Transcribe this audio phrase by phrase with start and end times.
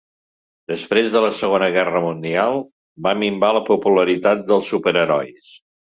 [0.71, 2.57] Després de la Segona Guerra Mundial,
[3.09, 5.53] va minvar la popularitat dels superherois.